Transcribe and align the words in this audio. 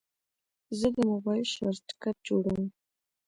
زه 0.79 0.87
د 0.95 0.97
موبایل 1.09 1.45
شارټکټ 1.55 2.15
جوړوم. 2.27 2.65